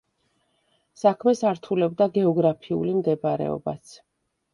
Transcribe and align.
საქმეს 1.01 1.43
ართულებდა 1.49 2.07
გეოგრაფიული 2.15 2.95
მდებარეობაც. 3.03 3.93